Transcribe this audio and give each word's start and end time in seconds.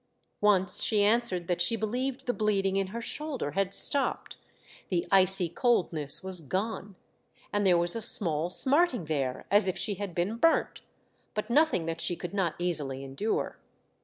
Once 0.41 0.81
she 0.81 1.03
answered 1.03 1.47
that 1.47 1.61
she 1.61 1.77
beHeved 1.77 2.25
the 2.25 2.33
bleeding 2.33 2.75
in 2.75 2.87
her 2.87 3.01
shoulder 3.01 3.51
had 3.51 3.71
stopped; 3.71 4.37
the 4.89 5.05
icy 5.11 5.47
coldness 5.47 6.23
was 6.23 6.41
gone, 6.41 6.95
and 7.53 7.67
there 7.67 7.77
was 7.77 7.95
a 7.95 8.01
small 8.01 8.49
smarting 8.49 9.05
there 9.05 9.45
as 9.51 9.67
if 9.67 9.77
she 9.77 9.93
had 9.93 10.15
been 10.15 10.37
burnt, 10.37 10.81
but 11.35 11.51
nothing 11.51 11.85
that 11.85 12.01
she 12.01 12.15
could 12.15 12.33
not 12.33 12.55
easily 12.57 13.03
endure. 13.03 13.59